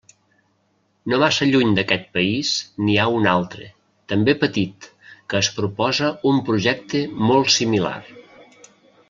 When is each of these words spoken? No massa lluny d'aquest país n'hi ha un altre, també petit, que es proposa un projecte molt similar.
No 1.11 1.17
massa 1.23 1.47
lluny 1.49 1.75
d'aquest 1.79 2.07
país 2.15 2.53
n'hi 2.85 2.95
ha 3.01 3.05
un 3.17 3.29
altre, 3.33 3.67
també 4.13 4.35
petit, 4.45 4.89
que 5.35 5.43
es 5.45 5.51
proposa 5.61 6.11
un 6.33 6.41
projecte 6.51 7.05
molt 7.31 7.55
similar. 7.61 7.95